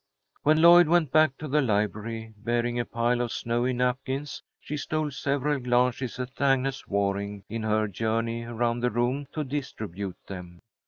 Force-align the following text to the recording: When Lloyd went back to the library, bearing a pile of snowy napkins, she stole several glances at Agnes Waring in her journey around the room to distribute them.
When 0.41 0.63
Lloyd 0.63 0.87
went 0.87 1.11
back 1.11 1.37
to 1.37 1.47
the 1.47 1.61
library, 1.61 2.33
bearing 2.35 2.79
a 2.79 2.85
pile 2.85 3.21
of 3.21 3.31
snowy 3.31 3.71
napkins, 3.71 4.41
she 4.59 4.75
stole 4.75 5.11
several 5.11 5.59
glances 5.59 6.17
at 6.17 6.41
Agnes 6.41 6.87
Waring 6.87 7.43
in 7.49 7.61
her 7.61 7.87
journey 7.87 8.43
around 8.43 8.79
the 8.79 8.89
room 8.89 9.27
to 9.33 9.43
distribute 9.43 10.17
them. 10.25 10.57